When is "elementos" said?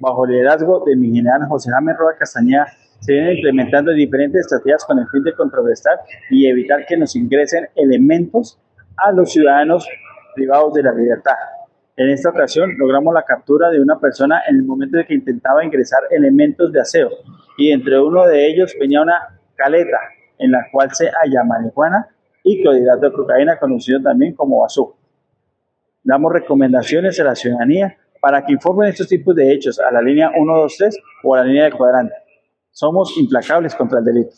7.74-8.58, 16.10-16.72